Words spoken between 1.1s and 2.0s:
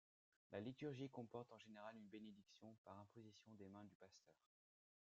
comporte en général